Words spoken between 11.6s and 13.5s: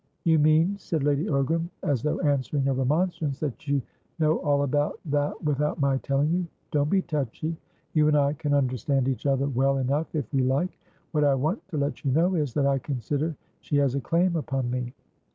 to let you know is, that I consider